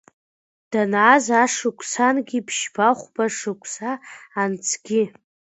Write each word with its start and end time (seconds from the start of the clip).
Данааз 0.71 1.25
ашықәсангьы 1.41 2.39
ԥшьба-хәба 2.47 3.25
шықәса 3.35 3.91
анҵгьы. 4.41 5.03